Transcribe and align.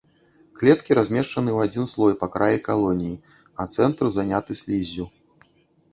Клеткі 0.59 0.95
размешчаны 0.99 1.49
ў 1.55 1.59
адзін 1.69 1.85
слой 1.93 2.13
па 2.23 2.27
краі 2.37 2.57
калоніі, 2.69 3.21
а 3.63 3.69
цэнтр 3.77 4.05
заняты 4.17 4.51
сліззю. 4.63 5.05